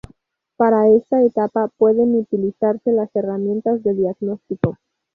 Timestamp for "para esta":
0.57-1.21